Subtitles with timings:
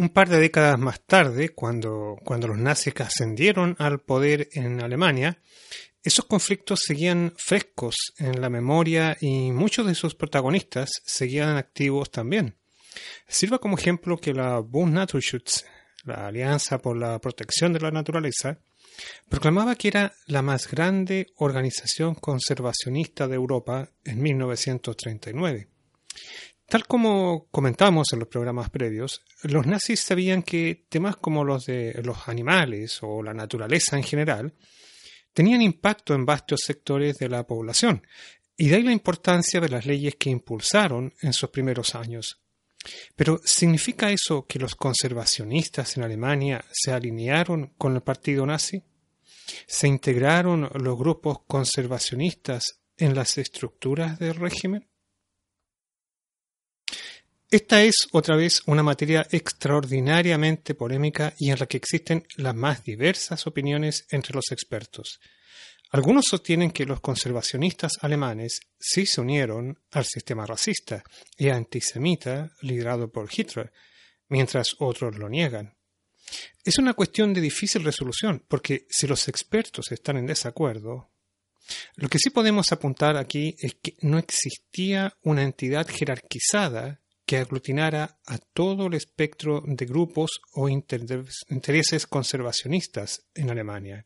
[0.00, 5.42] Un par de décadas más tarde, cuando, cuando los nazis ascendieron al poder en Alemania,
[6.02, 12.56] esos conflictos seguían frescos en la memoria y muchos de sus protagonistas seguían activos también.
[13.28, 15.66] Sirva como ejemplo que la Bund Naturschutz,
[16.04, 18.58] la Alianza por la Protección de la Naturaleza,
[19.28, 25.68] proclamaba que era la más grande organización conservacionista de Europa en 1939.
[26.70, 32.00] Tal como comentamos en los programas previos, los nazis sabían que temas como los de
[32.04, 34.54] los animales o la naturaleza en general
[35.32, 38.06] tenían impacto en vastos sectores de la población,
[38.56, 42.40] y de ahí la importancia de las leyes que impulsaron en sus primeros años.
[43.16, 48.80] Pero ¿significa eso que los conservacionistas en Alemania se alinearon con el partido nazi?
[49.66, 52.62] ¿Se integraron los grupos conservacionistas
[52.96, 54.89] en las estructuras del régimen?
[57.52, 62.84] Esta es otra vez una materia extraordinariamente polémica y en la que existen las más
[62.84, 65.18] diversas opiniones entre los expertos.
[65.90, 71.02] Algunos sostienen que los conservacionistas alemanes sí se unieron al sistema racista
[71.36, 73.72] y antisemita liderado por Hitler,
[74.28, 75.74] mientras otros lo niegan.
[76.62, 81.10] Es una cuestión de difícil resolución, porque si los expertos están en desacuerdo,
[81.96, 86.99] lo que sí podemos apuntar aquí es que no existía una entidad jerarquizada
[87.30, 94.04] que aglutinara a todo el espectro de grupos o intereses conservacionistas en Alemania.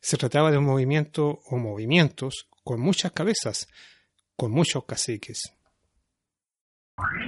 [0.00, 3.66] Se trataba de un movimiento o movimientos con muchas cabezas,
[4.36, 5.42] con muchos caciques.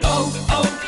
[0.04, 0.87] Oh, oh,